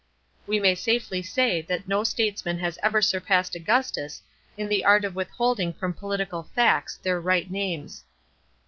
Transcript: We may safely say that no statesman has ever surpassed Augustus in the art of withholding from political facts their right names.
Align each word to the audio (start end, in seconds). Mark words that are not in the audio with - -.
We 0.47 0.59
may 0.59 0.73
safely 0.73 1.21
say 1.21 1.61
that 1.69 1.87
no 1.87 2.03
statesman 2.03 2.57
has 2.57 2.79
ever 2.81 3.03
surpassed 3.03 3.53
Augustus 3.55 4.23
in 4.57 4.67
the 4.67 4.83
art 4.83 5.05
of 5.05 5.13
withholding 5.13 5.73
from 5.73 5.93
political 5.93 6.41
facts 6.55 6.97
their 6.97 7.21
right 7.21 7.51
names. 7.51 8.03